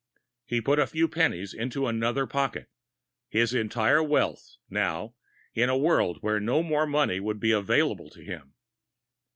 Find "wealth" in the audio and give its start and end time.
4.01-4.55